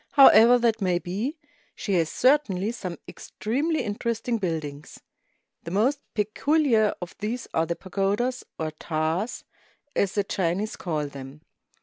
[0.13, 1.37] However that may be,
[1.75, 4.99] she has certainly some extremely interesting buildings.
[5.61, 9.43] The most peculiar of these are the pagodas, or taas,
[9.95, 11.41] as the Chinese call them.